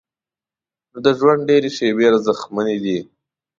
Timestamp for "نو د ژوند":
0.91-1.39